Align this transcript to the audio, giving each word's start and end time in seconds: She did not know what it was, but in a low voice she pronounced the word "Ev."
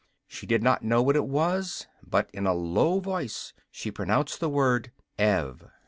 She 0.27 0.47
did 0.47 0.63
not 0.63 0.81
know 0.83 1.03
what 1.03 1.15
it 1.15 1.27
was, 1.27 1.85
but 2.01 2.27
in 2.33 2.47
a 2.47 2.55
low 2.55 2.99
voice 2.99 3.53
she 3.69 3.91
pronounced 3.91 4.39
the 4.39 4.49
word 4.49 4.91
"Ev." 5.19 5.67